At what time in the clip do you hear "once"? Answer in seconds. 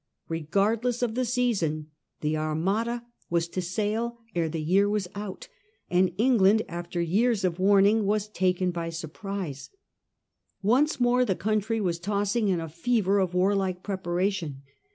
10.63-10.99